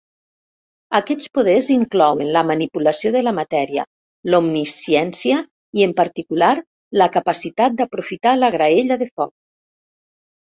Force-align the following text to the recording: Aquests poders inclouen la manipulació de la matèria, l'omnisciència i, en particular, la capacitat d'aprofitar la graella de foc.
Aquests 0.99 1.25
poders 1.39 1.67
inclouen 1.73 2.31
la 2.35 2.41
manipulació 2.51 3.11
de 3.15 3.21
la 3.25 3.33
matèria, 3.39 3.83
l'omnisciència 4.31 5.37
i, 5.81 5.85
en 5.89 5.93
particular, 6.01 6.49
la 7.03 7.09
capacitat 7.19 7.77
d'aprofitar 7.83 8.33
la 8.39 8.51
graella 8.59 8.99
de 9.05 9.09
foc. 9.21 9.33